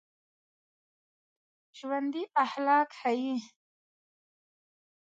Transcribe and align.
ژوندي 1.77 2.23
اخلاق 2.43 2.89
ښيي 2.99 3.35